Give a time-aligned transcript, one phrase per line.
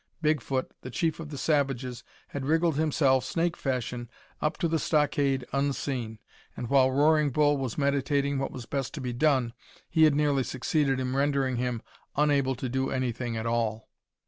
[0.23, 4.09] Bigfoot, the chief of the savages, had wriggled himself, snake fashion,
[4.41, 6.17] up to the stockade unseen,
[6.57, 9.53] and while Roaring Bull was meditating what was best to be done,
[9.87, 11.83] he had nearly succeeded in rendering him
[12.15, 13.89] unable to do anything at all.